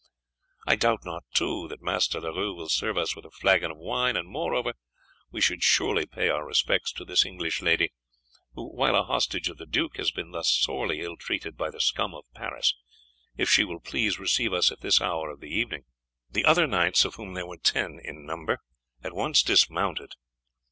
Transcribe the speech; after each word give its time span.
I 0.65 0.77
doubt 0.77 1.05
not, 1.05 1.25
too, 1.31 1.67
that 1.67 1.83
Master 1.83 2.19
Leroux 2.19 2.55
will 2.55 2.69
serve 2.69 2.97
us 2.97 3.15
with 3.15 3.23
a 3.23 3.29
flagon 3.29 3.69
of 3.69 3.77
wine; 3.77 4.17
and, 4.17 4.27
moreover, 4.27 4.73
we 5.29 5.41
should 5.41 5.61
surely 5.61 6.07
pay 6.07 6.27
our 6.27 6.43
respects 6.43 6.91
to 6.93 7.05
this 7.05 7.23
English 7.23 7.61
lady, 7.61 7.93
who 8.55 8.67
while 8.67 8.95
a 8.95 9.03
hostage 9.03 9.47
of 9.47 9.59
the 9.59 9.67
duke 9.67 9.97
has 9.97 10.09
been 10.09 10.31
thus 10.31 10.49
sorely 10.49 11.01
ill 11.01 11.17
treated 11.17 11.55
by 11.55 11.69
the 11.69 11.79
scum 11.79 12.15
of 12.15 12.25
Paris, 12.33 12.73
if 13.37 13.47
she 13.47 13.63
will 13.63 13.79
please 13.79 14.17
receive 14.17 14.53
us 14.53 14.71
at 14.71 14.81
this 14.81 14.99
hour 15.01 15.29
of 15.29 15.39
the 15.39 15.53
evening." 15.53 15.83
The 16.31 16.45
other 16.45 16.65
knights, 16.65 17.05
of 17.05 17.13
whom 17.13 17.35
there 17.35 17.45
were 17.45 17.57
ten 17.57 17.99
in 18.03 18.25
number, 18.25 18.57
at 19.03 19.13
once 19.13 19.43
dismounted. 19.43 20.13